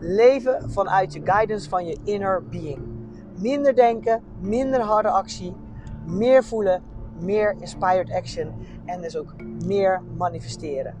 [0.00, 2.78] Leven vanuit je guidance van je inner being.
[3.36, 5.54] Minder denken, minder harde actie,
[6.06, 6.82] meer voelen,
[7.20, 8.52] meer inspired action
[8.84, 9.34] en dus ook
[9.64, 10.94] meer manifesteren.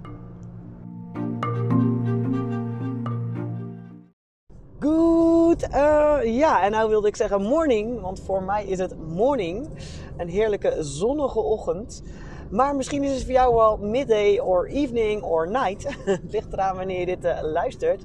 [4.80, 9.68] Goed, uh, ja, en nou wilde ik zeggen morning, want voor mij is het morning.
[10.16, 12.02] Een heerlijke zonnige ochtend.
[12.50, 15.96] Maar misschien is het voor jou wel midday or evening or night.
[16.32, 18.04] Ligt eraan wanneer je dit uh, luistert.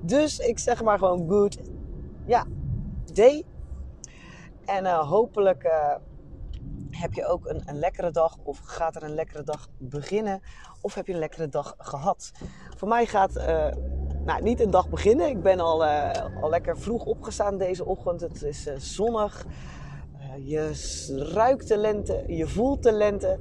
[0.00, 1.58] Dus ik zeg maar gewoon good,
[2.26, 2.46] ja,
[3.14, 3.44] day.
[4.64, 5.94] En uh, hopelijk uh,
[6.90, 10.40] heb je ook een, een, lekkere dag of gaat er een lekkere dag beginnen
[10.80, 12.32] of heb je een lekkere dag gehad.
[12.76, 13.66] Voor mij gaat uh,
[14.24, 15.28] nou, niet een dag beginnen.
[15.28, 15.84] Ik ben al,
[16.40, 18.20] al lekker vroeg opgestaan deze ochtend.
[18.20, 19.46] Het is zonnig.
[20.44, 20.72] je
[21.34, 23.38] ruikt de lente, je voelt de lente.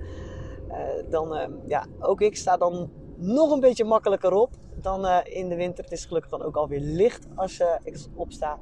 [1.09, 4.49] dan, ja, ook ik sta dan nog een beetje makkelijker op
[4.81, 5.83] dan in de winter.
[5.83, 8.59] Het is gelukkig dan ook alweer licht als ik opsta.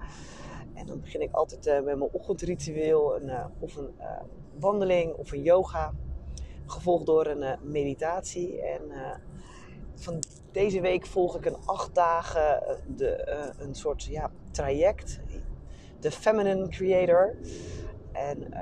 [0.74, 3.22] En dan begin ik altijd met mijn ochtendritueel.
[3.22, 3.94] Een, of een
[4.60, 5.94] wandeling of een yoga.
[6.66, 8.62] Gevolgd door een meditatie.
[8.62, 8.82] En
[9.96, 10.20] van
[10.52, 15.20] deze week volg ik een acht dagen de, een soort ja, traject.
[16.00, 17.36] De Feminine Creator.
[18.12, 18.54] En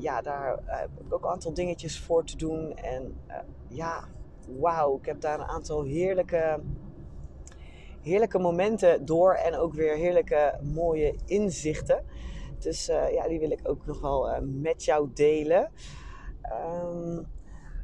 [0.00, 2.76] ja, daar heb ik ook een aantal dingetjes voor te doen.
[2.76, 3.20] En
[3.68, 4.08] ja,
[4.58, 6.60] wauw, ik heb daar een aantal heerlijke,
[8.02, 9.32] heerlijke momenten door.
[9.34, 12.04] En ook weer heerlijke mooie inzichten.
[12.58, 15.70] Dus uh, ja, die wil ik ook nog wel uh, met jou delen.
[16.84, 17.26] Um,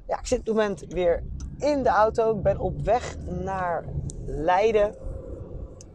[0.06, 1.22] ja, ik zit op het moment weer
[1.58, 2.36] in de auto.
[2.36, 3.84] Ik ben op weg naar
[4.26, 4.94] Leiden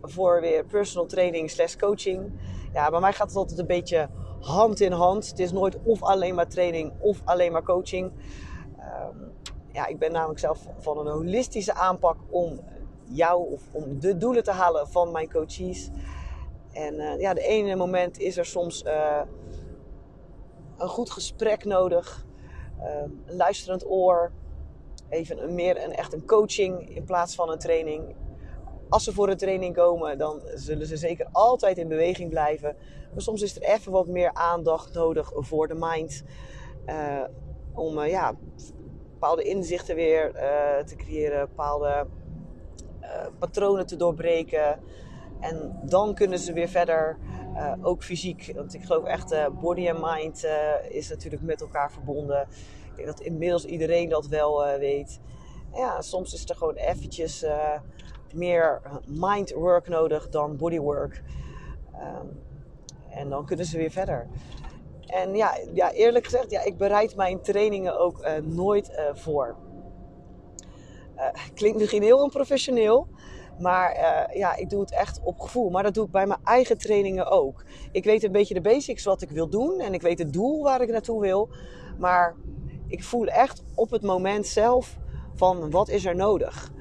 [0.01, 2.31] voor weer personal training slash coaching.
[2.73, 5.27] Ja, bij mij gaat het altijd een beetje hand in hand.
[5.27, 8.11] Het is nooit of alleen maar training of alleen maar coaching.
[8.79, 9.31] Um,
[9.71, 12.59] ja, ik ben namelijk zelf van een holistische aanpak om
[13.13, 15.89] jou of om de doelen te halen van mijn coaches.
[16.71, 19.21] En uh, ja, de ene moment is er soms uh,
[20.77, 22.25] een goed gesprek nodig,
[22.79, 24.31] uh, een luisterend oor,
[25.09, 28.15] even meer een, echt een coaching in plaats van een training.
[28.89, 32.75] Als ze voor een training komen, dan zullen ze zeker altijd in beweging blijven.
[33.13, 36.23] Maar soms is er even wat meer aandacht nodig voor de mind.
[37.73, 38.35] om ja,
[39.11, 40.31] bepaalde inzichten weer
[40.85, 42.07] te creëren, bepaalde
[43.39, 44.79] patronen te doorbreken.
[45.39, 47.17] En dan kunnen ze weer verder,
[47.53, 48.51] uh, ook fysiek.
[48.55, 50.45] Want ik geloof echt, uh, body en mind
[50.89, 52.41] is natuurlijk met elkaar verbonden.
[52.89, 55.19] Ik denk dat inmiddels iedereen dat wel weet.
[55.73, 57.45] Ja, soms is er gewoon eventjes
[58.33, 61.23] meer mind work nodig dan body work.
[61.93, 62.41] Um,
[63.09, 64.27] en dan kunnen ze weer verder.
[65.05, 69.55] En ja, ja eerlijk gezegd, ja, ik bereid mijn trainingen ook nooit voor.
[71.59, 73.07] klinkt misschien heel onprofessioneel.
[73.59, 75.69] Maar uh, ja, ik doe het echt op gevoel.
[75.69, 77.63] Maar dat doe ik bij mijn eigen trainingen ook.
[77.91, 79.79] Ik weet een beetje de basics wat ik wil doen.
[79.79, 81.49] En ik weet het doel waar ik naartoe wil.
[81.97, 82.35] Maar
[82.87, 84.97] ik voel echt op het moment zelf
[85.35, 86.71] van wat is er nodig.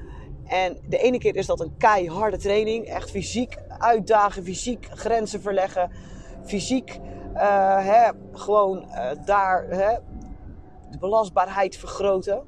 [0.45, 2.85] En de ene keer is dat een keiharde training.
[2.85, 5.91] Echt fysiek uitdagen, fysiek grenzen verleggen.
[6.43, 6.99] Fysiek
[7.33, 8.85] uh, hè, gewoon
[9.25, 9.97] daar hè,
[10.91, 12.43] de belastbaarheid vergroten.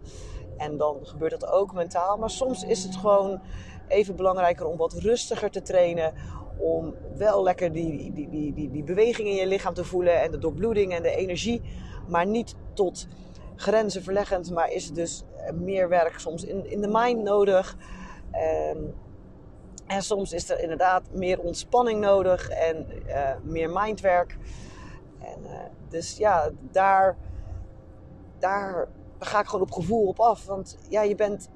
[0.64, 2.18] En dan gebeurt dat ook mentaal.
[2.18, 3.42] Maar soms is het gewoon
[3.88, 6.14] even belangrijker om wat rustiger te trainen.
[6.58, 10.32] Om wel lekker die, die, die, die, die beweging in je lichaam te voelen en
[10.32, 11.62] de doorbloeding en de energie.
[12.08, 13.08] Maar niet tot
[13.56, 14.52] grenzen verleggend.
[14.52, 15.24] Maar is dus
[15.54, 17.78] meer werk soms in, in de mind nodig.
[18.32, 18.94] En,
[20.02, 24.38] soms is er inderdaad meer ontspanning nodig en uh, meer mindwerk.
[25.20, 25.50] En, uh,
[25.90, 27.18] dus ja, daar,
[28.40, 28.88] daar
[29.26, 30.46] ga ik gewoon op gevoel op af.
[30.46, 31.50] Want ja, je bent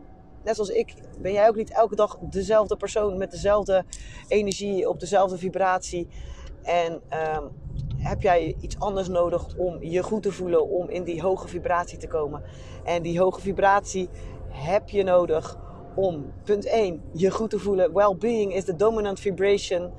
[0.43, 3.85] net zoals ik, ben jij ook niet elke dag dezelfde persoon met dezelfde
[4.27, 6.07] energie, op dezelfde vibratie.
[6.63, 7.51] En um,
[7.97, 11.97] heb jij iets anders nodig om je goed te voelen, om in die hoge vibratie
[11.97, 12.43] te komen.
[12.83, 14.09] En die hoge vibratie
[14.49, 15.57] heb je nodig
[15.95, 17.93] om, punt 1, je goed te voelen.
[17.93, 19.91] Well-being is the dominant vibration.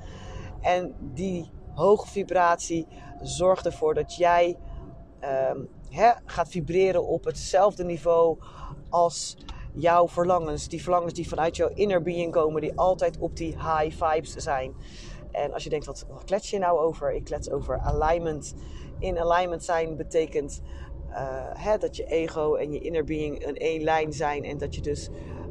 [0.61, 2.87] En die hoge vibratie
[3.21, 4.57] zorgt ervoor dat jij
[5.51, 5.69] um,
[6.25, 8.37] gaat vibreren op hetzelfde niveau
[8.89, 9.37] als
[9.73, 10.67] jouw verlangens.
[10.67, 14.73] Die verlangens die vanuit jouw inner being komen, die altijd op die high vibes zijn.
[15.31, 17.13] En als je denkt, wat, klets je nou over?
[17.13, 18.55] Ik klets over alignment.
[18.99, 20.61] In alignment zijn betekent
[21.09, 21.15] uh,
[21.53, 24.43] hè, dat je ego en je inner being een één lijn zijn.
[24.43, 25.09] En dat je dus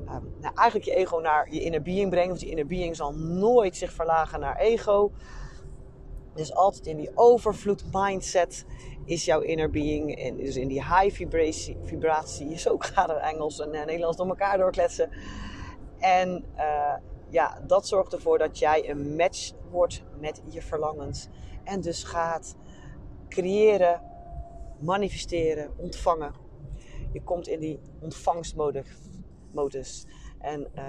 [0.09, 2.29] um, nou, eigenlijk je ego naar je inner being brengt.
[2.29, 5.13] Want je inner being zal nooit zich verlagen naar ego.
[6.39, 8.67] Dus altijd in die overvloed mindset
[9.05, 10.17] is jouw inner being.
[10.17, 14.29] En dus in die high vibratie, vibratie ook gaat er Engels en uh, Nederlands door
[14.29, 15.11] elkaar doorkletsen.
[15.99, 16.95] En uh,
[17.29, 21.29] ja, dat zorgt ervoor dat jij een match wordt met je verlangens.
[21.65, 22.57] En dus gaat
[23.29, 24.03] creëren,
[24.81, 26.33] manifesteren, ontvangen.
[27.13, 30.07] Je komt in die ontvangstmodus.
[30.39, 30.83] En uh,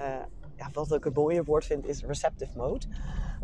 [0.56, 2.86] ja, wat ik een mooier woord vind is receptive mode.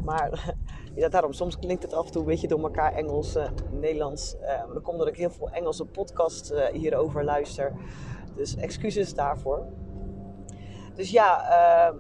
[0.05, 0.55] Maar
[0.97, 4.35] ja, daarom, soms klinkt het af en toe een beetje door elkaar Engels, uh, Nederlands.
[4.35, 7.73] Uh, maar dat ik heel veel Engelse podcasts uh, hierover luister.
[8.35, 9.67] Dus excuses daarvoor.
[10.95, 11.95] Dus ja,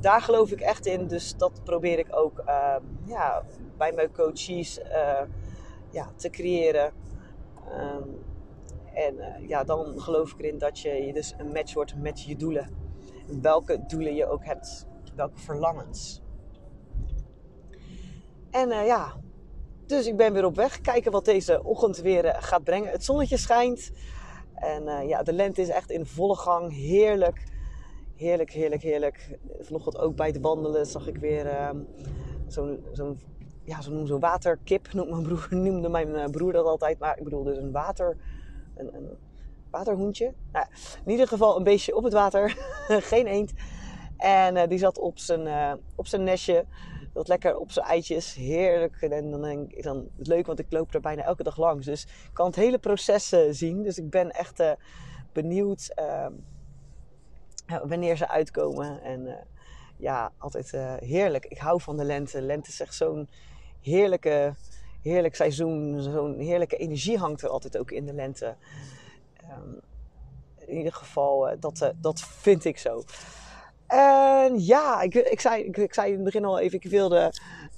[0.00, 1.06] daar geloof ik echt in.
[1.06, 2.42] Dus dat probeer ik ook
[3.04, 3.42] ja,
[3.76, 4.80] bij mijn coaches
[5.90, 6.92] ja, te creëren.
[7.72, 8.24] Um,
[8.94, 12.68] en ja, dan geloof ik erin dat je dus een match wordt met je doelen.
[13.40, 14.86] Welke doelen je ook hebt.
[15.14, 16.22] Welke verlangens.
[18.50, 19.14] En uh, ja,
[19.86, 20.80] dus ik ben weer op weg.
[20.80, 22.90] Kijken wat deze ochtend weer uh, gaat brengen.
[22.90, 23.90] Het zonnetje schijnt.
[24.54, 26.72] En uh, ja, de lente is echt in volle gang.
[26.72, 27.44] Heerlijk.
[28.16, 29.38] Heerlijk, heerlijk, heerlijk.
[29.60, 31.76] Vanochtend ook bij het wandelen zag ik weer ehm,
[32.46, 33.20] zo'n zo'n
[33.64, 34.92] ja, zo zo'n waterkip.
[34.94, 36.98] Mijn, broer, noemde mijn broer dat altijd.
[36.98, 38.16] Maar ik bedoel dus een water...
[38.74, 39.08] Een, een
[39.70, 40.34] waterhoentje.
[40.52, 40.66] Nou,
[41.04, 42.56] in ieder geval een beestje op het water.
[43.10, 43.52] Geen eend.
[44.16, 46.64] En die zat op zijn, op zijn nestje
[47.20, 48.34] dat lekker op zijn eitjes.
[48.34, 49.02] Heerlijk.
[49.02, 51.86] En dan denk ik dan leuk, want ik loop er bijna elke dag langs.
[51.86, 53.82] Dus ik kan het hele proces uh, zien.
[53.82, 54.72] Dus ik ben echt uh,
[55.32, 56.26] benieuwd uh,
[57.84, 59.02] wanneer ze uitkomen.
[59.02, 59.44] En eh,
[59.96, 60.70] ja, altijd
[61.00, 61.44] heerlijk.
[61.44, 62.42] Ik hou van de lente.
[62.42, 63.28] Lente is echt zo'n
[63.80, 64.54] heerlijke,
[65.02, 66.02] heerlijk seizoen.
[66.02, 68.56] Zo'n heerlijke energie hangt er altijd ook in de lente.
[69.50, 69.80] Um,
[70.66, 73.02] in ieder geval, dat, dat vind ik zo.
[73.90, 77.32] En ja, ik, ik, zei, ik, zei in het begin al even, ik wilde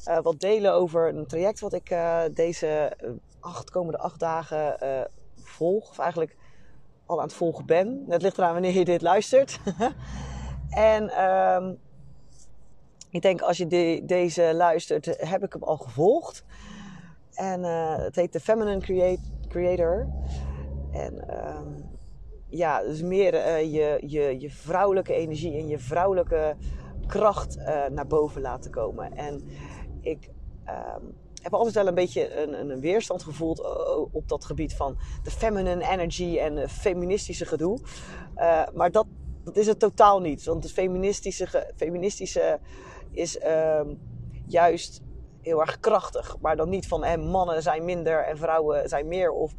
[0.08, 2.96] uh, wat delen over een traject wat ik uh, deze
[3.40, 4.76] acht, komende acht dagen
[5.42, 5.90] volg.
[5.90, 6.36] Of eigenlijk
[7.06, 8.04] al aan het volgen ben.
[8.08, 9.60] Het ligt eraan wanneer je dit luistert.
[10.70, 11.78] en um,
[13.10, 16.44] ik denk als je de, deze luistert, heb ik hem al gevolgd.
[17.32, 17.62] En
[18.02, 19.18] het heet de Feminine
[19.48, 20.08] Creator.
[20.92, 21.91] En um,
[22.52, 26.56] ja, dus meer uh, je, je, je vrouwelijke energie en je vrouwelijke
[27.06, 29.16] kracht uh, naar boven laten komen.
[29.16, 29.42] En
[30.00, 30.30] ik
[30.66, 33.60] um, heb altijd wel een beetje een, een weerstand gevoeld
[34.12, 37.78] op dat gebied van de feminine energy en feministische gedoe.
[38.74, 39.06] Maar dat,
[39.44, 40.44] dat is het totaal niet.
[40.44, 42.60] Want het feministische, feministische
[43.10, 43.98] is um,
[44.46, 45.02] juist
[45.40, 46.36] heel erg krachtig.
[46.40, 49.30] Maar dan niet van eh, mannen zijn minder en vrouwen zijn meer.
[49.30, 49.54] Of,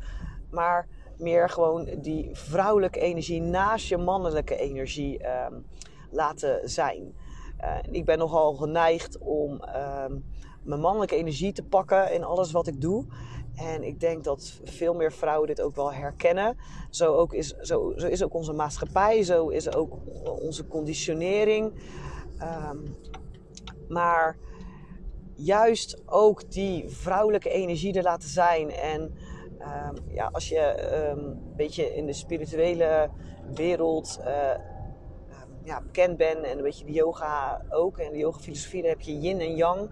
[0.49, 0.87] maar
[1.17, 5.65] meer gewoon die vrouwelijke energie naast je mannelijke energie um,
[6.09, 7.13] laten zijn.
[7.61, 10.25] Uh, ik ben nogal geneigd om um,
[10.63, 13.05] mijn mannelijke energie te pakken in alles wat ik doe.
[13.55, 16.57] En ik denk dat veel meer vrouwen dit ook wel herkennen.
[16.89, 19.97] Zo, ook is, zo, zo is ook onze maatschappij, zo is ook
[20.41, 21.73] onze conditionering.
[22.41, 22.95] Um,
[23.89, 24.37] maar
[25.35, 29.13] juist ook die vrouwelijke energie er laten zijn en
[29.63, 33.09] Um, ja, als je um, een beetje in de spirituele
[33.53, 34.55] wereld uh,
[35.63, 39.01] ja, bekend bent en een beetje de yoga ook en de yoga filosofie, dan heb
[39.01, 39.89] je yin en yang.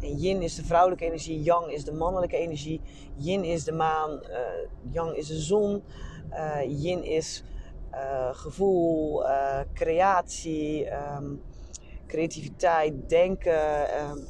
[0.00, 2.80] En yin is de vrouwelijke energie, yang is de mannelijke energie.
[3.16, 5.82] Yin is de maan, uh, yang is de zon.
[6.30, 7.44] Uh, yin is
[8.32, 9.24] gevoel,
[9.74, 10.88] creatie,
[12.06, 13.86] creativiteit, denken,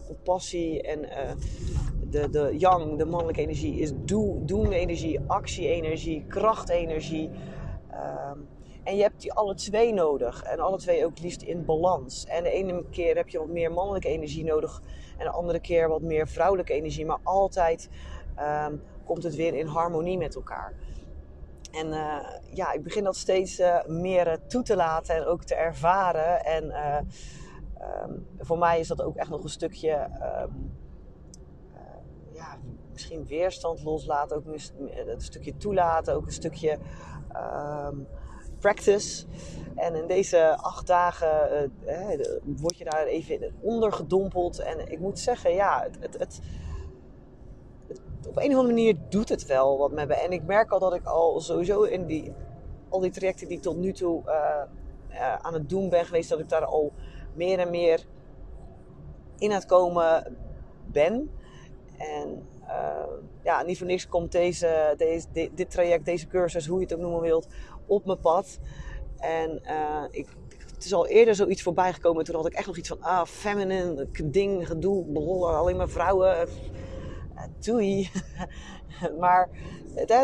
[0.07, 1.09] compassie en
[2.11, 7.31] de, de yang, de mannelijke energie, is do, doen energie, actie-energie, krachtenergie.
[7.93, 8.49] Um,
[8.85, 10.43] en je hebt die alle twee nodig.
[10.43, 12.27] En alle twee ook liefst in balans.
[12.27, 14.83] En de ene keer heb je wat meer mannelijke energie nodig.
[15.19, 17.07] En de andere keer wat meer vrouwelijke energie.
[17.07, 17.88] Maar altijd
[18.69, 20.73] um, komt het weer in harmonie met elkaar.
[21.73, 22.17] En uh,
[22.53, 26.45] ja, ik begin dat steeds uh, meer uh, toe te laten en ook te ervaren.
[26.45, 26.65] En
[28.05, 30.09] um, voor mij is dat ook echt nog een stukje
[32.99, 36.78] misschien weerstand loslaten, ook een, stukje toelaten, ook een stukje
[37.37, 38.07] um,
[38.59, 39.26] practice.
[39.75, 44.59] En in deze acht dagen uh, word je daar even onder gedompeld.
[44.59, 46.40] En ik moet zeggen, ja, het, het, het,
[48.28, 50.14] op een of andere manier doet het wel wat met me.
[50.14, 52.33] En ik merk al dat ik al sowieso in die,
[52.88, 56.38] al die trajecten die ik tot nu toe uh, aan het doen ben geweest, dat
[56.38, 56.93] ik daar al
[57.35, 58.07] meer en meer
[59.38, 60.37] in aan het komen
[60.87, 61.31] ben.
[61.99, 62.49] En
[63.43, 67.01] ja, niet voor niks komt deze, deze, dit, traject, deze cursus, hoe je het ook
[67.01, 67.47] noemen wilt,
[67.87, 68.59] op mijn pad.
[69.19, 70.27] En uh, ik,
[70.75, 72.25] het is al eerder zoiets voorbij gekomen.
[72.25, 76.49] Toen had ik echt nog iets van, ah, feminine, ding, gedoe, alleen maar vrouwen.
[77.59, 78.11] Doei.
[79.21, 79.49] maar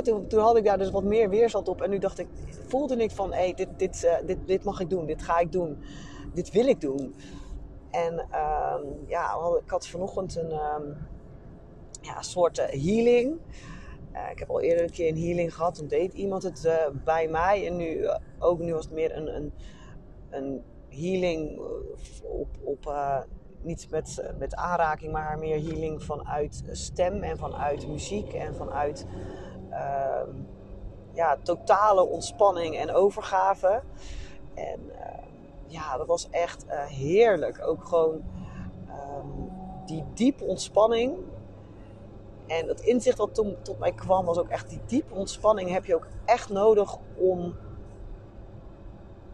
[0.02, 1.82] toen, toen, had ik daar dus wat meer weerstand op.
[1.82, 2.26] En nu dacht ik,
[2.66, 5.38] voelde ik van, hé, hey, dit, dit, uh, dit, dit mag ik doen, dit ga
[5.38, 5.78] ik doen,
[6.34, 7.14] dit wil ik doen.
[7.90, 8.74] En uh,
[9.06, 10.96] ja, ik had vanochtend een um,
[12.04, 13.38] ja, soort uh, healing.
[14.12, 15.74] Uh, ik heb al eerder een keer een healing gehad.
[15.74, 17.66] Toen deed iemand het uh, bij mij.
[17.66, 18.08] En nu,
[18.38, 19.52] ook nu was het meer een, een,
[20.30, 21.60] een healing
[22.22, 22.94] op, op
[23.62, 29.06] niet met, met aanraking, maar meer healing vanuit stem en vanuit muziek en vanuit
[29.70, 30.34] uh,
[31.12, 33.82] ja, totale ontspanning en overgave.
[34.54, 35.24] En uh,
[35.66, 37.66] ja, dat was echt heerlijk.
[37.66, 38.22] Ook gewoon
[38.88, 39.50] um,
[39.86, 41.16] die diepe ontspanning.
[42.46, 45.84] En het inzicht wat toen tot mij kwam was ook echt die diepe ontspanning heb
[45.84, 47.54] je ook echt nodig om,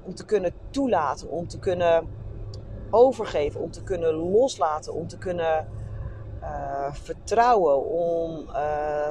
[0.02, 2.08] om te kunnen toelaten, om te kunnen
[2.90, 5.68] overgeven, om te kunnen loslaten, om te kunnen
[6.42, 9.10] uh, vertrouwen, om uh,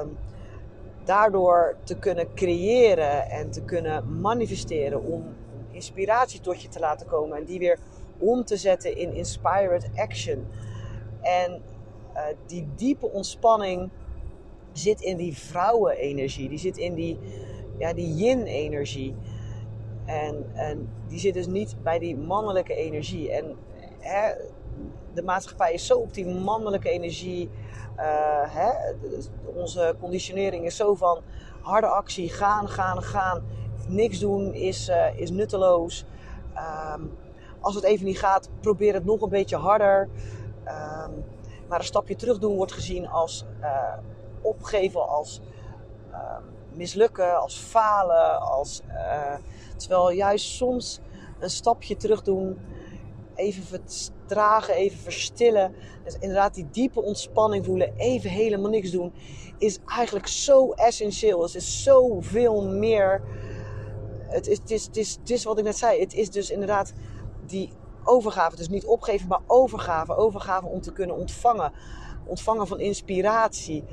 [1.04, 5.24] daardoor te kunnen creëren en te kunnen manifesteren, om
[5.70, 7.78] inspiratie tot je te laten komen en die weer
[8.18, 10.46] om te zetten in inspired action.
[11.20, 11.62] En
[12.14, 13.90] uh, die diepe ontspanning
[14.72, 17.18] zit in die vrouwenenergie, die zit in die,
[17.78, 19.14] ja, die yin-energie.
[20.04, 23.32] En, en die zit dus niet bij die mannelijke energie.
[23.32, 23.56] En
[23.98, 24.32] hè,
[25.14, 27.50] de maatschappij is zo op die mannelijke energie.
[27.96, 28.70] Uh, hè,
[29.54, 31.20] onze conditionering is zo van
[31.60, 33.42] harde actie, gaan, gaan, gaan.
[33.88, 36.04] Niks doen is, uh, is nutteloos.
[36.94, 37.10] Um,
[37.60, 40.08] als het even niet gaat, probeer het nog een beetje harder.
[40.66, 41.24] Um,
[41.70, 43.96] maar een stapje terug doen wordt gezien als uh,
[44.40, 45.40] opgeven, als
[46.12, 48.40] ehm, mislukken, als falen.
[48.40, 48.82] Als,
[49.76, 51.00] terwijl juist soms
[51.38, 52.58] een stapje terug doen
[53.40, 55.74] even vertragen, even verstillen.
[56.04, 59.12] Dus inderdaad die diepe ontspanning voelen, even helemaal niks doen,
[59.58, 61.42] is eigenlijk zo essentieel.
[61.42, 63.22] Het is zoveel meer.
[64.28, 66.00] Het is, het, is, het, het is wat ik net zei.
[66.00, 66.92] Het is dus inderdaad
[67.46, 67.72] die
[68.10, 68.56] overgave.
[68.56, 70.16] Dus niet opgeven, maar overgave.
[70.16, 71.72] Overgave om te kunnen ontvangen.
[72.26, 73.84] Ontvangen van inspiratie.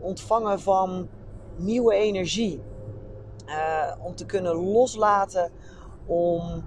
[0.00, 1.08] Ontvangen van
[1.56, 2.62] nieuwe energie.
[3.46, 5.50] Uh, om te kunnen loslaten.
[6.06, 6.64] Om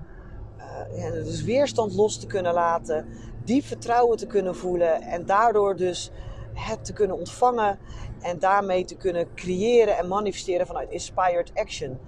[0.96, 3.08] ja, dus weerstand los te kunnen laten,
[3.44, 6.12] diep vertrouwen te kunnen voelen en daardoor dus
[6.54, 7.80] het te kunnen ontvangen
[8.22, 12.00] en daarmee te kunnen creëren en manifesteren vanuit inspired action.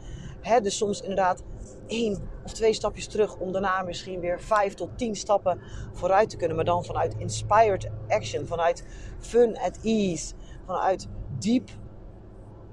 [0.61, 1.43] Dus soms inderdaad
[1.87, 5.61] één of twee stapjes terug om daarna misschien weer vijf tot tien stappen
[5.93, 8.85] vooruit te kunnen, maar dan vanuit inspired action, vanuit
[9.19, 10.33] fun at ease,
[10.65, 11.69] vanuit diep,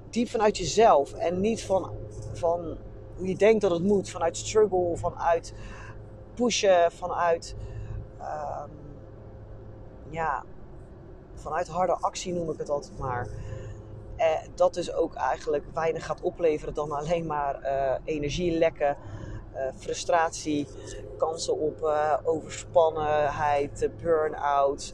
[0.09, 1.91] diep vanuit jezelf en niet van,
[2.33, 2.77] van
[3.17, 5.53] hoe je denkt dat het moet, vanuit struggle, vanuit
[6.33, 7.55] pushen, vanuit,
[8.19, 8.71] um,
[10.09, 10.43] ja,
[11.33, 13.27] vanuit harde actie noem ik het altijd maar.
[14.15, 18.97] Eh, dat dus ook eigenlijk weinig gaat opleveren dan alleen maar uh, energielekken,
[19.55, 20.67] uh, frustratie,
[21.17, 24.93] kansen op uh, overspannenheid, burn-out,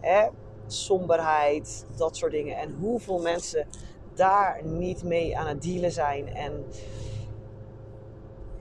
[0.00, 0.26] eh,
[0.66, 2.56] somberheid, dat soort dingen.
[2.56, 3.66] En hoeveel mensen
[4.14, 6.34] daar niet mee aan het dealen zijn.
[6.34, 6.64] En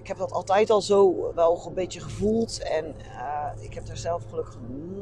[0.07, 2.61] ik heb dat altijd al zo wel een beetje gevoeld.
[2.61, 4.57] En uh, ik heb daar zelf gelukkig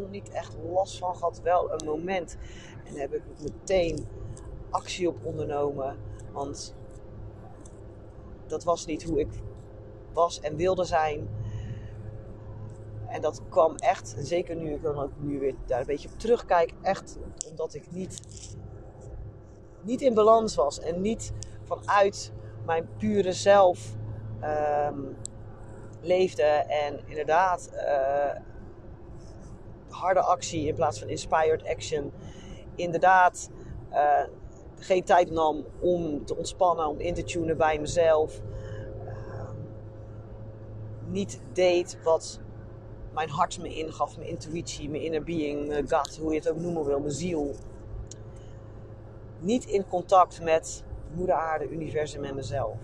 [0.10, 1.42] niet echt last van gehad.
[1.42, 2.38] Wel een moment.
[2.86, 4.08] En daar heb ik meteen
[4.70, 5.98] actie op ondernomen.
[6.32, 6.76] Want
[8.48, 9.30] dat was niet hoe ik
[10.14, 11.30] was en wilde zijn.
[13.08, 16.20] En dat kwam echt, zeker nu ik dan ook nu weer daar een beetje op
[16.20, 17.18] terugkijk, echt
[17.50, 18.22] omdat ik niet
[19.82, 21.32] niet in balans was en niet
[21.64, 22.32] vanuit
[22.66, 23.96] mijn pure zelf
[24.44, 25.18] um,
[26.02, 26.44] leefde.
[26.68, 28.42] En inderdaad, uh,
[29.90, 32.12] harde actie in plaats van inspired action.
[32.76, 33.50] Inderdaad,
[33.92, 34.24] uh,
[34.80, 38.42] geen tijd nam om te ontspannen, om in te tunen bij mezelf.
[39.06, 39.50] Uh,
[41.08, 42.40] niet deed wat
[43.14, 46.60] mijn hart me ingaf, mijn intuïtie, mijn inner being, mijn gut, hoe je het ook
[46.60, 47.56] noemen wil, mijn ziel
[49.40, 52.78] niet in contact met moeder aarde, universum en mezelf.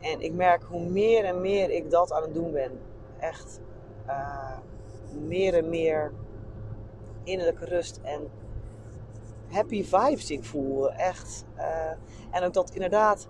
[0.00, 2.70] En ik merk hoe meer en meer ik dat aan het doen ben.
[3.18, 3.60] Echt
[4.06, 4.58] uh,
[5.26, 6.12] meer en meer
[7.24, 8.30] innerlijke rust en
[9.50, 10.92] happy vibes ik voel.
[10.92, 11.44] Echt.
[11.56, 11.90] Uh,
[12.30, 13.28] en ook dat inderdaad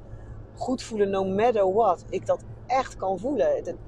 [0.54, 2.04] goed voelen, no matter what.
[2.08, 3.78] Ik dat echt kan voelen.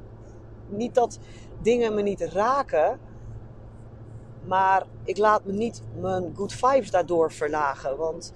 [0.69, 1.19] niet dat
[1.63, 3.01] dingen me niet raken,
[4.45, 7.97] Maar ik laat me niet mijn good vibes daardoor verlagen.
[7.97, 8.33] Want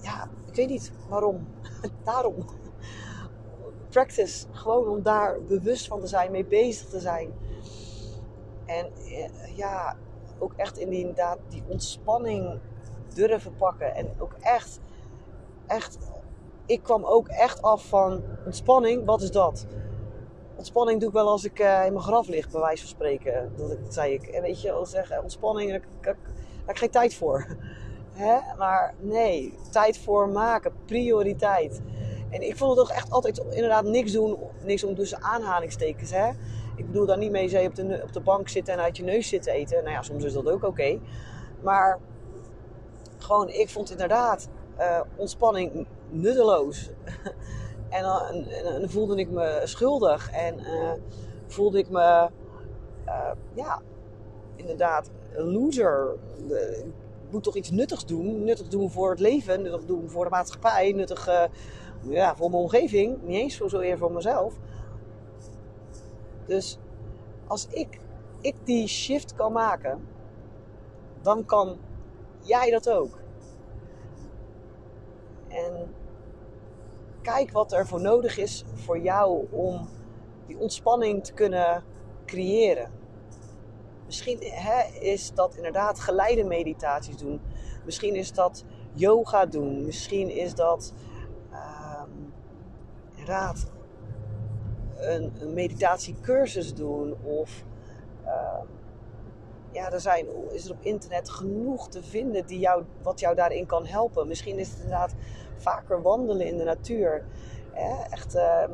[0.00, 1.46] ja, weet niet waarom.
[2.04, 2.34] Daarom.
[3.88, 4.46] Practice.
[4.52, 7.32] Gewoon om daar bewust van te zijn, mee bezig te zijn.
[8.66, 9.96] En eh, ja,
[10.38, 12.58] ook echt in die, inderdaad, die ontspanning
[13.14, 13.94] durven pakken.
[13.94, 14.80] En ook echt,
[15.66, 15.98] echt,
[16.66, 19.04] ik kwam ook echt af van ontspanning.
[19.04, 19.66] Wat is dat?
[20.56, 23.52] Ontspanning doe ik wel als ik uh, in mijn graf lig, bij wijze van spreken.
[23.56, 24.22] Dat, zei ik.
[24.22, 26.16] En weet je, als zeggen ontspanning, daar, daar,
[26.64, 27.56] heb ik geen tijd voor.
[28.16, 28.56] Hè?
[28.58, 31.80] Maar nee, tijd voor maken, prioriteit.
[32.30, 36.10] En ik vond het toch echt altijd inderdaad niks doen, niks om tussen aanhalingstekens.
[36.10, 36.28] Hè?
[36.76, 39.02] Ik bedoel daar niet mee je op de, op de bank zitten en uit je
[39.02, 39.82] neus zitten eten.
[39.82, 40.98] Nou ja, soms is dat ook oké.
[41.62, 41.98] Maar
[43.18, 46.90] gewoon, ik vond inderdaad uh, ontspanning nutteloos.
[47.88, 50.30] en, dan, en, voelde ik me schuldig.
[50.30, 50.92] En uh,
[51.46, 52.28] voelde ik me,
[53.54, 53.82] ja,
[54.56, 56.14] inderdaad, loser.
[56.48, 56.84] Ik
[57.30, 58.44] moet toch iets nuttigs doen.
[58.44, 61.28] Nuttig doen voor het leven, nuttig doen voor de maatschappij, nuttig
[62.02, 63.22] ja, voor mijn omgeving.
[63.22, 64.54] Niet eens zo eer voor mezelf.
[66.46, 66.78] Dus
[67.46, 68.00] als ik,
[68.40, 70.08] ik die shift kan maken,
[71.22, 71.76] dan kan
[72.40, 73.18] jij dat ook.
[75.48, 75.94] En
[77.22, 79.88] kijk wat er voor nodig is voor jou om
[80.46, 81.84] die ontspanning te kunnen
[82.26, 82.90] creëren.
[84.06, 87.40] Misschien hè, is dat inderdaad geleide meditaties doen.
[87.84, 89.84] Misschien is dat yoga doen.
[89.84, 90.92] Misschien is dat
[91.52, 92.32] um,
[93.10, 93.66] inderdaad
[94.96, 97.16] een, een meditatiecursus doen.
[97.22, 97.64] Of
[98.24, 98.60] uh,
[99.72, 103.66] ja, er zijn, is er op internet genoeg te vinden die jou, wat jou daarin
[103.66, 104.28] kan helpen.
[104.28, 105.14] Misschien is het inderdaad
[105.56, 107.24] vaker wandelen in de natuur.
[107.72, 108.02] Hè?
[108.10, 108.64] Echt uh,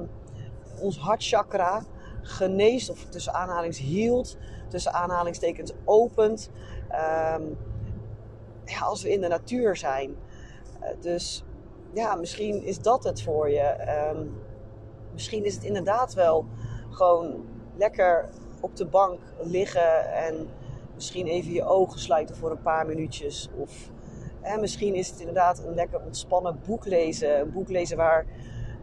[0.80, 1.82] ons hartchakra
[2.22, 4.36] geneest, of tussen aanhalings hield,
[4.68, 6.50] tussen aanhalingstekens opent.
[7.34, 7.56] Um,
[8.64, 10.16] ja, als we in de natuur zijn.
[10.80, 11.44] Uh, dus
[11.92, 13.76] ja, misschien is dat het voor je.
[14.14, 14.34] Um,
[15.12, 16.46] misschien is het inderdaad wel
[16.90, 17.44] gewoon
[17.76, 18.28] lekker
[18.60, 20.48] op de bank liggen en
[20.94, 23.48] misschien even je ogen sluiten voor een paar minuutjes.
[23.56, 23.90] Of
[24.60, 27.40] misschien is het inderdaad een lekker ontspannen boek lezen.
[27.40, 28.26] Een boek lezen waar,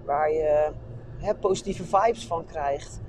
[0.06, 0.71] waar je
[1.17, 2.99] hè, positieve vibes van krijgt.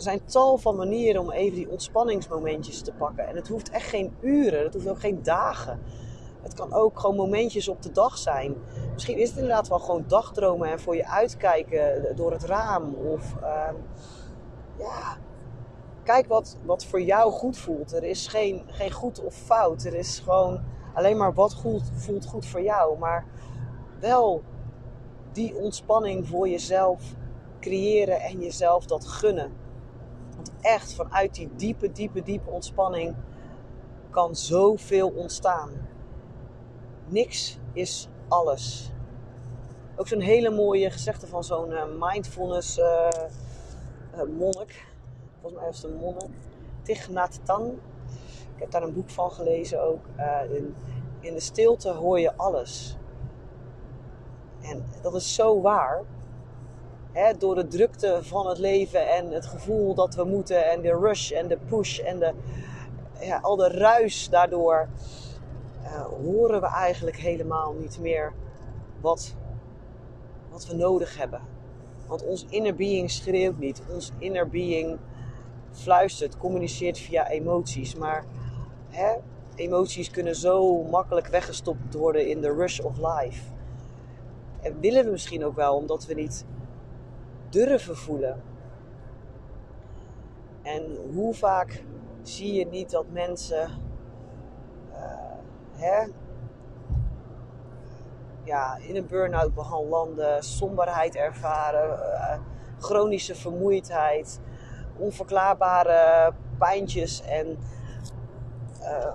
[0.00, 3.26] Er zijn tal van manieren om even die ontspanningsmomentjes te pakken.
[3.26, 5.80] En het hoeft echt geen uren, het hoeft ook geen dagen.
[6.42, 8.54] Het kan ook gewoon momentjes op de dag zijn.
[8.92, 12.94] Misschien is het inderdaad wel gewoon dagdromen en voor je uitkijken door het raam.
[12.94, 13.68] Of uh,
[14.78, 15.16] ja,
[16.02, 17.92] kijk wat, wat voor jou goed voelt.
[17.92, 19.84] Er is geen, geen goed of fout.
[19.84, 20.60] Er is gewoon
[20.94, 22.98] alleen maar wat goed, voelt goed voor jou.
[22.98, 23.26] Maar
[23.98, 24.42] wel
[25.32, 27.02] die ontspanning voor jezelf
[27.60, 29.59] creëren en jezelf dat gunnen.
[30.60, 33.16] Echt vanuit die diepe, diepe, diepe ontspanning
[34.10, 35.70] kan zoveel ontstaan.
[37.06, 38.92] Niks is alles.
[39.96, 43.08] Ook zo'n hele mooie gezegde van zo'n uh, mindfulness uh,
[44.14, 44.86] uh, monnik.
[45.40, 46.30] Volgens mij was het een monnik.
[46.82, 47.78] Thich Nhat Tan.
[48.54, 50.04] Ik heb daar een boek van gelezen ook.
[50.52, 50.74] in,
[51.20, 52.96] in de stilte hoor je alles.
[54.60, 56.02] En dat is zo waar.
[57.38, 61.30] Door de drukte van het leven en het gevoel dat we moeten en de rush
[61.30, 62.32] en de push en de,
[63.20, 64.88] ja, al de ruis daardoor
[65.82, 68.32] uh, horen we eigenlijk helemaal niet meer
[69.00, 69.34] wat,
[70.50, 71.40] wat we nodig hebben.
[72.06, 73.82] Want ons inner being schreeuwt niet.
[73.92, 74.98] Ons inner being
[75.72, 77.94] fluistert, communiceert via emoties.
[77.94, 78.24] Maar
[78.88, 79.14] hè,
[79.54, 83.42] emoties kunnen zo makkelijk weggestopt worden in de rush of life.
[84.60, 86.44] En willen we misschien ook wel, omdat we niet
[87.50, 88.42] durven voelen.
[90.62, 91.84] En hoe vaak
[92.22, 93.70] zie je niet dat mensen
[95.80, 96.06] hè,
[98.44, 99.50] ja, in een burn-out
[99.88, 102.38] landen, somberheid ervaren, uh,
[102.78, 104.40] chronische vermoeidheid,
[104.96, 107.58] onverklaarbare pijntjes en
[108.80, 109.12] uh,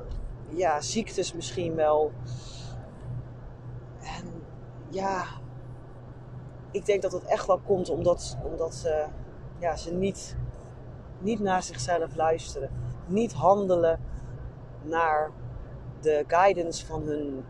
[0.50, 2.12] ja, ziektes misschien wel.
[4.00, 4.44] En
[4.90, 5.24] ja,
[6.76, 9.06] ik denk dat het echt wel komt omdat, omdat ze,
[9.60, 10.38] ja, ze niet,
[11.20, 12.70] niet naar zichzelf luisteren,
[13.06, 14.00] niet handelen
[14.82, 15.32] naar
[16.02, 17.46] de guidance van hun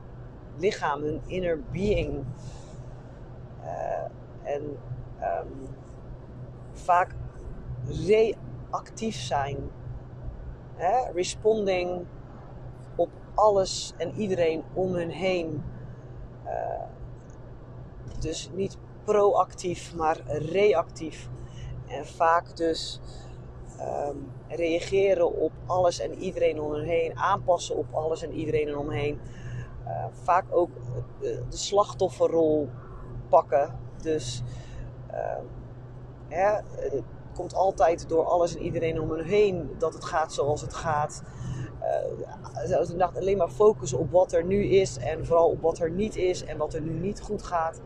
[0.57, 2.23] lichaam, hun inner being.
[3.63, 4.61] Uh, en
[5.21, 5.67] um,
[6.71, 7.15] vaak
[8.05, 9.57] reactief zijn.
[10.75, 11.11] Hè?
[11.11, 12.05] Responding
[12.95, 15.63] op alles en iedereen om hun heen.
[16.45, 16.83] Uh,
[18.19, 21.29] dus niet proactief, maar reactief.
[21.87, 22.99] En vaak dus
[23.79, 24.15] ehm,
[24.47, 29.19] reageren op alles en iedereen om hen heen, aanpassen op alles en iedereen omheen.
[29.87, 30.69] Uh, vaak ook
[31.19, 32.69] de, de, slachtofferrol
[33.29, 33.79] pakken.
[34.01, 34.43] Dus
[36.27, 40.61] hè, het komt altijd door alles en iedereen om hen heen dat het gaat zoals
[40.61, 41.23] het gaat.
[42.69, 46.15] Uh, alleen maar focussen op wat er nu is en vooral op wat er niet
[46.15, 47.81] is en wat er nu niet goed gaat.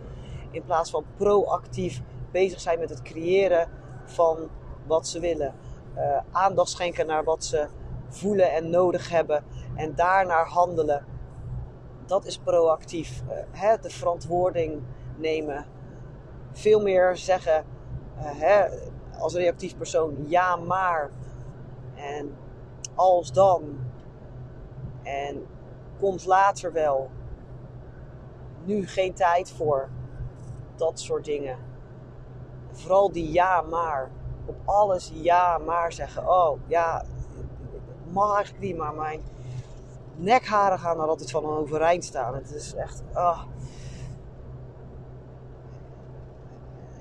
[0.52, 3.70] In plaats van proactief bezig zijn met het creëren
[4.06, 4.50] van
[4.88, 5.54] wat ze willen.
[5.98, 7.68] Uh, aandacht schenken naar wat ze
[8.10, 9.44] voelen en nodig hebben
[9.76, 11.06] en daarnaar handelen.
[12.06, 13.22] Dat is proactief.
[13.30, 14.82] Uh, hè, de verantwoording
[15.16, 15.66] nemen.
[16.52, 17.66] Veel meer zeggen
[18.18, 18.66] uh, hè,
[19.20, 21.10] als reactief persoon ja maar.
[21.96, 22.36] En
[22.96, 23.78] als dan.
[25.04, 25.46] En
[26.00, 27.10] komt later wel.
[28.64, 29.90] Nu geen tijd voor.
[30.80, 31.58] Dat soort dingen.
[32.72, 34.12] Vooral die ja maar.
[34.46, 36.30] Op alles ja maar zeggen.
[36.30, 37.06] Oh ja,
[38.12, 39.22] mag eigenlijk niet, maar mijn
[40.16, 42.36] nekharen gaan er altijd van overeind staan.
[42.36, 43.04] Het is echt.
[43.14, 43.44] Oh.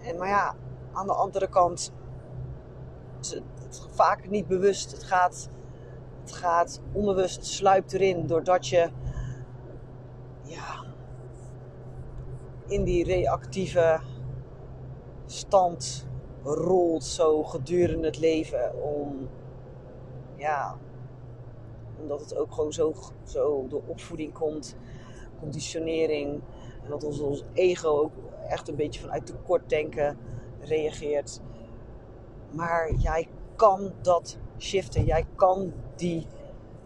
[0.02, 0.54] En maar ja,
[0.92, 1.92] aan de andere kant,
[3.90, 4.90] vaak niet bewust.
[4.90, 5.48] Het gaat,
[6.20, 8.90] het gaat onbewust, sluipt erin doordat je
[10.42, 10.84] ja,
[12.68, 14.00] in die reactieve
[15.26, 16.06] stand
[16.42, 18.82] rolt zo gedurende het leven.
[18.82, 19.28] Om,
[20.36, 20.76] ja,
[22.00, 24.76] omdat het ook gewoon zo, zo door opvoeding komt,
[25.40, 26.40] conditionering.
[26.84, 28.12] En dat ons, ons ego ook
[28.48, 30.18] echt een beetje vanuit tekort denken
[30.60, 31.40] reageert.
[32.50, 35.04] Maar jij kan dat shiften.
[35.04, 36.26] Jij kan die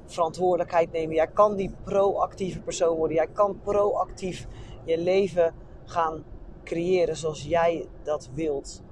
[0.06, 1.14] verantwoordelijkheid nemen.
[1.14, 3.16] Jij kan die proactieve persoon worden.
[3.16, 4.46] Jij kan proactief
[4.84, 6.24] je leven gaan
[6.64, 8.82] creëren zoals jij dat wilt.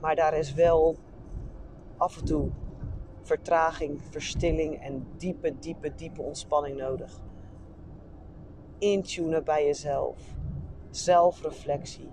[0.00, 0.96] Maar daar is wel
[1.96, 2.50] af en toe
[3.22, 7.20] vertraging, verstilling en diepe, diepe, diepe ontspanning nodig.
[8.78, 10.18] Intunen bij jezelf.
[10.90, 12.08] Zelfreflectie.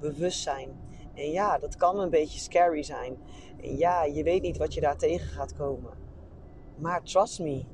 [0.00, 0.68] Bewustzijn.
[1.14, 3.16] En ja, dat kan een beetje scary zijn.
[3.62, 5.92] En ja, je weet niet wat je daar tegen gaat komen.
[6.78, 7.64] Maar trust me,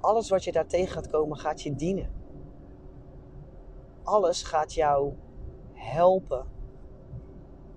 [0.00, 2.17] alles wat je daar tegen gaat komen gaat je dienen.
[4.08, 5.12] Alles gaat jou
[5.72, 6.46] helpen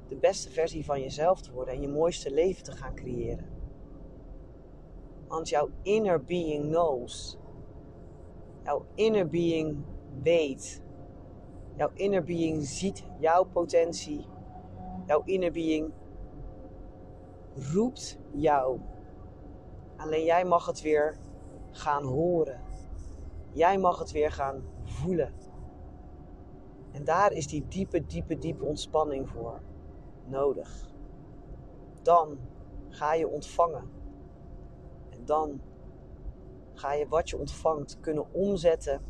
[0.07, 3.49] de beste versie van jezelf te worden en je mooiste leven te gaan creëren.
[5.27, 7.37] Want jouw inner being knows.
[8.63, 9.77] Jouw inner being
[10.23, 10.81] weet.
[11.75, 14.25] Jouw inner being ziet jouw potentie.
[15.05, 15.91] Jouw inner being
[17.73, 18.79] roept jou.
[19.97, 21.17] Alleen jij mag het weer
[21.71, 22.61] gaan horen.
[23.51, 25.33] Jij mag het weer gaan voelen.
[26.91, 29.62] En daar is die diepe, diepe, diepe ontspanning voor
[30.25, 30.89] nodig.
[32.01, 32.39] Dan
[32.89, 33.89] ga je ontvangen.
[35.10, 35.62] En dan
[36.73, 39.01] ga je wat je ontvangt kunnen omzetten.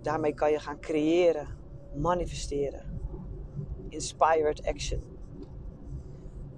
[0.00, 1.46] Daarmee kan je gaan creëren,
[1.94, 3.00] manifesteren.
[3.88, 5.10] Inspired action.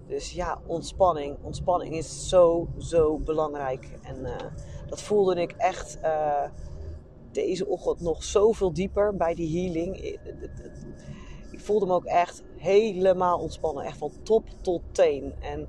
[0.06, 1.36] Dus ja, ontspanning.
[1.42, 3.98] Ontspanning is zo, zo belangrijk.
[4.02, 4.36] En uh,
[4.86, 6.44] dat voelde ik echt uh,
[7.32, 10.18] deze ochtend nog zoveel dieper bij die healing
[11.62, 13.84] voelde me ook echt helemaal ontspannen.
[13.84, 15.34] Echt van top tot teen.
[15.40, 15.68] En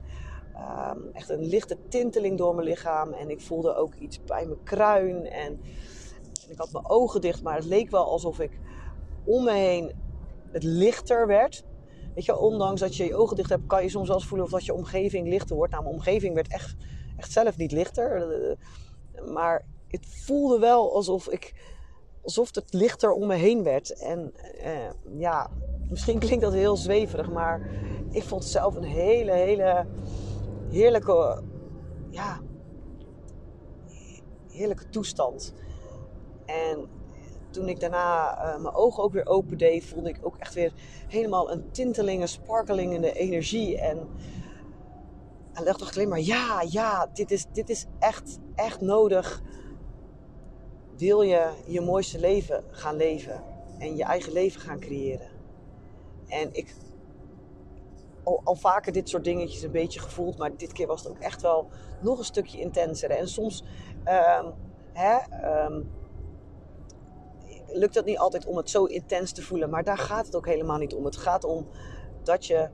[0.91, 3.13] um, echt een lichte tinteling door mijn lichaam.
[3.13, 5.26] En ik voelde ook iets bij mijn kruin.
[5.26, 5.60] En,
[6.45, 8.60] en ik had mijn ogen dicht, maar het leek wel alsof ik
[9.26, 9.91] om me heen
[10.52, 11.63] het lichter werd.
[12.15, 14.45] Weet je, ondanks dat je je ogen dicht hebt, kan je soms wel eens voelen
[14.45, 15.71] of dat je omgeving lichter wordt.
[15.71, 16.76] Nou, mijn omgeving werd echt,
[17.17, 18.58] echt zelf niet lichter.
[19.26, 21.53] Maar het voelde wel alsof ik
[22.21, 23.99] alsof het lichter om me heen werd.
[23.99, 25.49] En eh, ja,
[25.93, 27.69] Misschien klinkt dat heel zweverig, maar
[28.10, 29.86] ik vond het zelf een hele, hele
[30.69, 31.43] heerlijke,
[32.10, 32.41] ja,
[34.49, 35.53] heerlijke toestand.
[36.45, 36.88] En
[37.49, 40.73] toen ik daarna uh, mijn ogen ook weer open deed, voelde ik ook echt weer
[41.08, 42.29] helemaal een tinteling,
[42.77, 43.79] in de energie.
[43.79, 44.08] En,
[45.53, 49.41] en dacht ik alleen maar, ja, ja, dit is, dit is echt, echt nodig.
[50.97, 53.43] Wil je je mooiste leven gaan leven
[53.79, 55.27] en je eigen leven gaan creëren?
[56.27, 56.75] En ik
[58.23, 61.19] al, al, vaker dit soort dingetjes een beetje gevoeld, maar dit keer was het ook
[61.19, 61.69] echt wel
[62.01, 63.10] nog een stukje intenser.
[63.10, 63.63] En soms
[64.39, 64.53] um,
[64.93, 65.17] hè,
[65.65, 65.91] um,
[67.67, 70.45] lukt het niet altijd om het zo intens te voelen, maar daar gaat het ook
[70.45, 71.06] helemaal niet om.
[71.06, 71.67] Het gaat om
[72.23, 72.69] dat je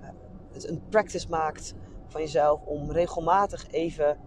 [0.00, 0.08] uh,
[0.52, 1.74] een practice maakt
[2.06, 4.18] van jezelf om regelmatig even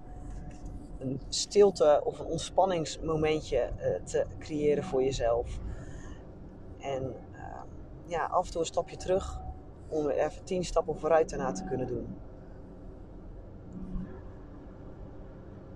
[1.04, 5.60] een stilte of een ontspanningsmomentje uh, te creëren voor jezelf.
[6.80, 7.16] En
[8.06, 9.40] ja, af en toe een stapje terug
[9.88, 12.18] om even tien stappen vooruit daarna te kunnen doen.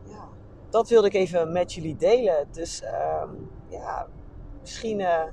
[0.04, 0.28] Ja,
[0.70, 2.48] dat wilde ik even met jullie delen.
[2.52, 3.30] Dus ehm,
[3.68, 4.08] ja,
[4.62, 5.24] misschien uh,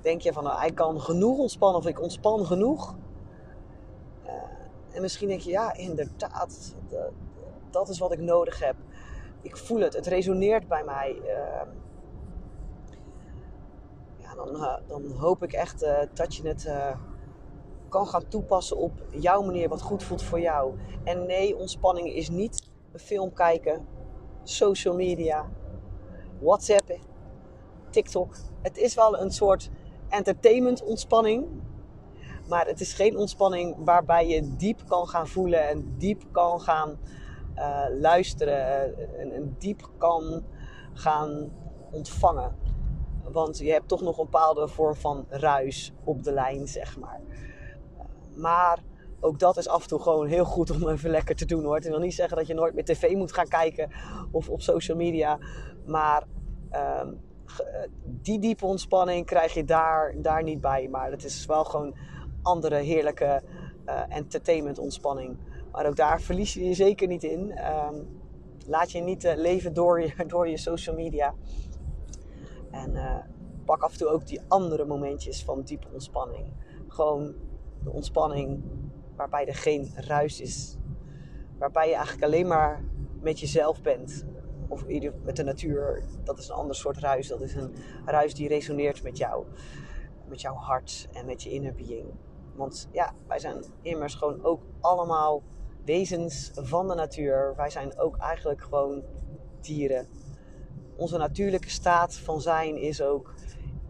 [0.00, 2.94] denk je van nou, ik kan genoeg ontspannen of ik ontspan genoeg.
[4.24, 4.32] Uh,
[4.90, 6.74] en misschien denk je ja, inderdaad,
[7.72, 8.76] dat is wat ik nodig heb.
[9.42, 11.16] Ik voel het, het resoneert bij mij.
[11.22, 11.62] Uh,
[14.16, 16.70] ja, dan, uh, dan hoop ik echt dat je het
[17.88, 20.74] kan gaan toepassen op jouw manier, wat goed voelt voor jou.
[21.04, 23.86] En nee, ontspanning is niet een film kijken,
[24.42, 25.48] social media,
[26.40, 26.98] WhatsApp,
[27.90, 28.34] TikTok.
[28.62, 29.70] Het is wel een soort
[30.08, 31.46] entertainment ontspanning.
[32.48, 36.98] Maar het is geen ontspanning waarbij je diep kan gaan voelen en diep kan gaan
[37.60, 40.44] uh, luisteren en, en, diep kan
[40.92, 41.52] gaan
[41.90, 42.56] ontvangen.
[43.32, 47.20] Want je hebt toch nog een bepaalde vorm van ruis op de lijn, zeg maar.
[48.34, 48.78] Maar
[49.20, 51.74] ook dat is af en toe gewoon heel goed om even lekker te doen hoor.
[51.74, 53.90] Het wil niet zeggen dat je nooit meer tv moet gaan kijken
[54.30, 55.38] of op social media.
[55.86, 56.24] Maar
[57.02, 57.20] um,
[58.04, 60.88] die diepe ontspanning krijg je daar, daar niet bij.
[60.88, 61.94] Maar het is wel gewoon
[62.42, 63.42] andere heerlijke
[64.08, 65.36] entertainment ontspanning.
[65.72, 67.58] Maar ook daar verlies je je zeker niet in.
[67.58, 68.20] Um,
[68.66, 71.34] laat je niet uh, leven door je, door je social media.
[72.70, 73.18] En uh,
[73.64, 76.52] pak af en toe ook die andere momentjes van diepe ontspanning.
[76.88, 77.34] Gewoon
[77.84, 78.62] de ontspanning
[79.16, 80.76] waarbij er geen ruis is.
[81.58, 82.84] Waarbij je eigenlijk alleen maar
[83.20, 84.24] met jezelf bent.
[84.68, 84.84] Of
[85.24, 86.04] met de natuur.
[86.24, 87.28] Dat is een ander soort ruis.
[87.28, 89.44] Dat is een ruis die resoneert met jou.
[90.28, 92.06] Met jouw hart en met je inner being.
[92.54, 95.42] Want ja, wij zijn immers gewoon ook allemaal
[95.84, 97.54] wezens van de natuur.
[97.56, 99.02] Wij zijn ook eigenlijk gewoon
[99.60, 100.06] dieren.
[100.96, 103.34] Onze natuurlijke staat van zijn is ook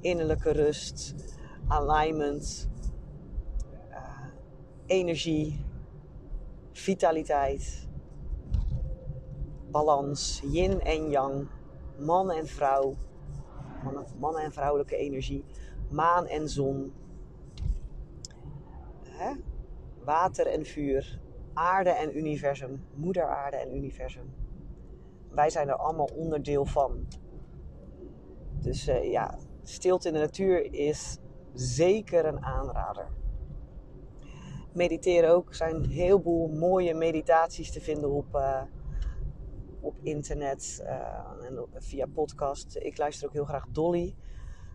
[0.00, 1.14] innerlijke rust,
[1.68, 2.68] alignment,
[4.86, 5.64] energie,
[6.72, 7.88] vitaliteit,
[9.70, 11.48] balans, yin en yang,
[11.98, 12.96] man en vrouw,
[14.18, 15.44] man en vrouwelijke energie,
[15.90, 16.92] maan en zon,
[19.02, 19.32] hè?
[20.04, 21.20] water en vuur,
[21.60, 24.34] aarde en universum, moeder aarde en universum.
[25.30, 27.06] Wij zijn er allemaal onderdeel van.
[28.60, 31.18] Dus uh, ja, stilte in de natuur is
[31.54, 33.06] zeker een aanrader
[34.72, 35.48] mediteren ook.
[35.48, 38.62] Er zijn een heleboel mooie meditaties te vinden op, uh,
[39.80, 42.76] op internet uh, en via podcast.
[42.76, 44.14] Ik luister ook heel graag Dolly.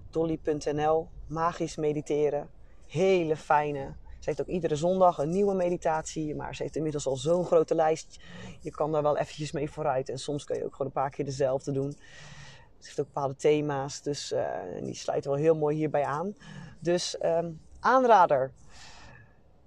[0.10, 1.08] Dolly.nl.
[1.28, 2.50] Magisch mediteren.
[2.88, 3.96] Hele fijne.
[4.26, 6.36] Ze heeft ook iedere zondag een nieuwe meditatie.
[6.36, 8.20] Maar ze heeft inmiddels al zo'n grote lijst.
[8.62, 10.10] Je kan daar wel eventjes mee vooruit.
[10.10, 11.92] En soms kun je ook gewoon een paar keer dezelfde doen.
[11.92, 14.02] Ze heeft ook bepaalde thema's.
[14.02, 14.48] Dus uh,
[14.82, 16.36] die sluiten wel heel mooi hierbij aan.
[16.80, 18.52] Dus um, aanrader.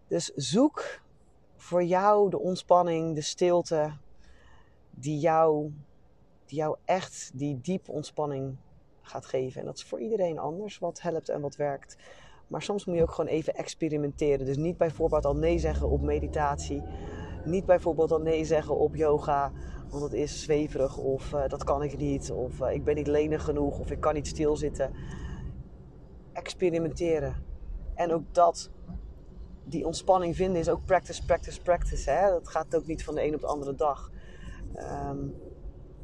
[0.06, 1.00] Dus zoek
[1.56, 3.96] voor jou de ontspanning, de stilte,
[4.90, 5.72] die jou,
[6.46, 8.56] die jou echt die diepe ontspanning
[9.02, 9.60] gaat geven.
[9.60, 11.96] En dat is voor iedereen anders wat helpt en wat werkt.
[12.48, 14.46] Maar soms moet je ook gewoon even experimenteren.
[14.46, 16.82] Dus niet bijvoorbeeld al nee zeggen op meditatie.
[17.44, 19.52] Niet bijvoorbeeld al nee zeggen op yoga.
[19.90, 22.30] Want het is zweverig of uh, dat kan ik niet.
[22.30, 24.92] Of uh, ik ben niet lenig genoeg of ik kan niet stilzitten.
[26.32, 27.34] Experimenteren.
[27.94, 28.70] En ook dat
[29.64, 32.10] die ontspanning vinden is ook practice, practice, practice.
[32.10, 32.30] Hè?
[32.30, 34.10] Dat gaat ook niet van de een op de andere dag.
[34.76, 35.34] Um,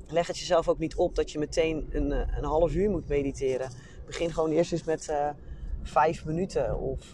[0.06, 3.08] leg het jezelf ook niet op dat je meteen een, eh, een half uur moet
[3.08, 3.70] mediteren.
[4.06, 5.12] Begin gewoon eerst eens met
[5.84, 7.12] vijf minuten of,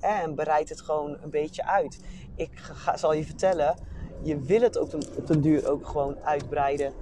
[0.00, 2.00] hè, en bereid het gewoon een beetje uit.
[2.34, 3.76] Ik ga, zal je vertellen,
[4.22, 6.92] je wil het ook op den duur ook gewoon uitbreiden.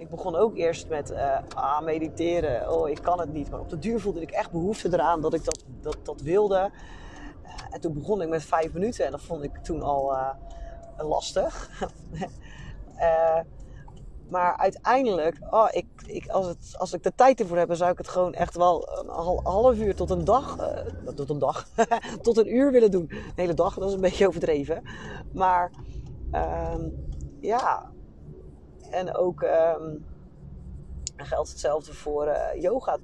[0.00, 2.72] Ik begon ook eerst met uh, mediteren.
[2.72, 3.50] Oh, ik kan het niet.
[3.50, 6.70] Maar op de duur voelde ik echt behoefte eraan dat ik dat, dat, dat wilde.
[7.70, 10.16] En toen begon ik met vijf minuten en dat vond ik toen al
[10.96, 11.70] lastig.
[14.30, 17.98] maar uiteindelijk, oh, ik, ik, als, het, als ik de tijd ervoor heb, zou ik
[17.98, 21.68] het gewoon echt wel een half uur tot een dag, uh, tot een dag,
[22.22, 23.06] tot een uur willen doen.
[23.10, 24.82] Een hele dag, dat is een beetje overdreven.
[25.32, 25.70] Maar
[26.30, 26.88] ehm,
[27.40, 27.90] ja,
[28.90, 30.06] en ook um,
[31.16, 32.98] geldt hetzelfde voor yoga.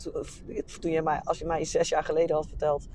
[0.81, 2.89] Toen je mij, als je mij zes jaar geleden had verteld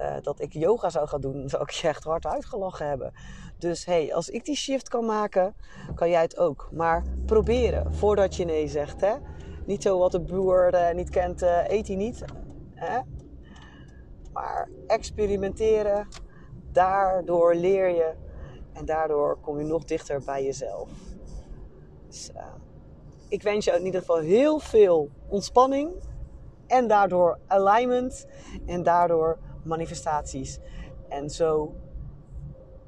[0.00, 3.12] uh, dat ik yoga zou gaan doen, zou ik je echt hard uitgelachen hebben.
[3.58, 5.54] Dus hey, als ik die shift kan maken,
[5.94, 6.68] kan jij het ook.
[6.72, 9.00] Maar proberen voordat je nee zegt.
[9.00, 9.14] Hè?
[9.66, 12.24] Niet zo wat de boer uh, niet kent, uh, eet hij niet.
[12.74, 13.00] Hè?
[14.32, 16.08] Maar experimenteren,
[16.72, 18.12] daardoor leer je
[18.72, 20.90] en daardoor kom je nog dichter bij jezelf.
[22.06, 22.30] Dus,
[23.28, 25.92] ik wens je in ieder geval heel veel ontspanning
[26.66, 28.26] en daardoor alignment
[28.66, 30.58] en daardoor manifestaties.
[31.08, 31.74] En zo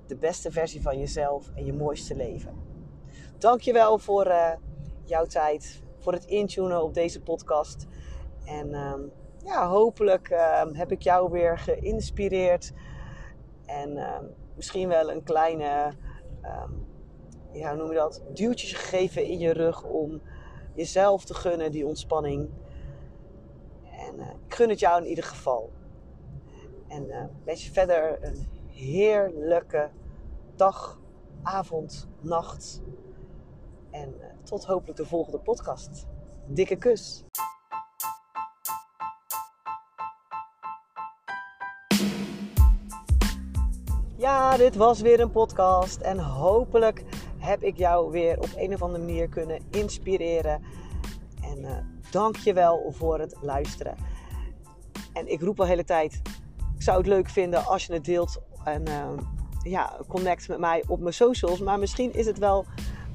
[0.07, 2.55] de beste versie van jezelf en je mooiste leven.
[3.39, 4.53] Dankjewel voor uh,
[5.05, 7.87] jouw tijd, voor het intunen op deze podcast.
[8.45, 9.01] En ehm,
[9.45, 12.73] ja, hopelijk ehm, heb ik jou weer geïnspireerd.
[13.67, 15.93] En ehm, misschien wel een kleine,
[17.53, 18.23] ja, hoe noem je dat?
[18.33, 20.21] Duwtjes gegeven in je rug om
[20.77, 22.49] jezelf te gunnen, die ontspanning.
[23.85, 25.71] En uh, ik gun het jou in ieder geval.
[26.97, 29.91] En uh, wens je verder een heerlijke
[30.55, 31.01] dag,
[31.43, 32.83] avond, nacht.
[33.91, 36.07] En uh, tot hopelijk de volgende podcast.
[36.47, 37.25] Dikke kus.
[44.17, 46.01] Ja, dit was weer een podcast.
[46.01, 47.05] En hopelijk
[47.39, 50.63] heb ik jou weer op een of andere manier kunnen inspireren.
[51.43, 51.77] En uh,
[52.11, 53.97] dank je wel voor het luisteren.
[55.13, 56.23] En ik roep al de hele tijd,
[56.87, 58.41] zou het leuk vinden als je het deelt.
[58.65, 59.09] En uh,
[59.63, 61.61] ja, connect met mij op mijn socials.
[61.61, 62.65] Maar misschien is het wel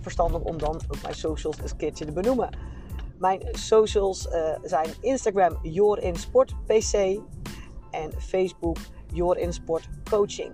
[0.01, 2.49] verstandig om dan ook mijn socials een keertje te benoemen.
[3.19, 6.93] Mijn socials uh, zijn Instagram YourInSportPC
[7.91, 8.77] en Facebook
[9.13, 10.09] YourInSportCoaching.
[10.09, 10.51] Coaching.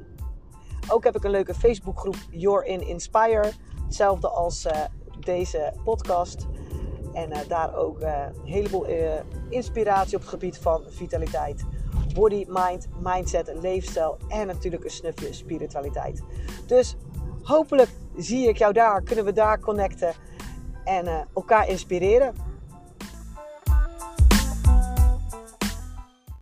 [0.90, 3.52] Ook heb ik een leuke Facebookgroep Your in Inspire.
[3.84, 4.72] Hetzelfde als uh,
[5.20, 6.48] deze podcast.
[7.14, 8.86] En uh, daar ook een heleboel
[9.50, 11.66] inspiratie op het gebied van vitaliteit.
[12.18, 16.24] Body, mind, mindset, leefstijl en natuurlijk een snufje spiritualiteit.
[16.66, 16.96] Dus
[17.44, 20.14] hopelijk zie ik jou daar, kunnen we daar connecten
[20.84, 22.34] en elkaar inspireren.